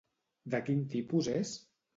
De 0.55 0.61
quin 0.69 0.81
tipus 0.95 1.31
és? 1.37 1.57